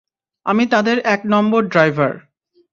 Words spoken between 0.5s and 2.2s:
আমি তাদের এক নম্বর ড্রাইভার।